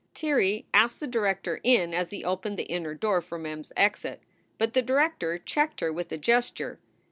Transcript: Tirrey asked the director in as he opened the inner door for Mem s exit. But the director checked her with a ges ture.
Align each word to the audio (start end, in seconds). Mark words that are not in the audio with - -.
Tirrey 0.15 0.65
asked 0.73 0.99
the 0.99 1.05
director 1.05 1.59
in 1.63 1.93
as 1.93 2.09
he 2.09 2.23
opened 2.25 2.57
the 2.57 2.63
inner 2.63 2.95
door 2.95 3.21
for 3.21 3.37
Mem 3.37 3.59
s 3.59 3.71
exit. 3.77 4.19
But 4.57 4.73
the 4.73 4.81
director 4.81 5.37
checked 5.37 5.79
her 5.81 5.93
with 5.93 6.11
a 6.11 6.17
ges 6.17 6.49
ture. 6.49 6.79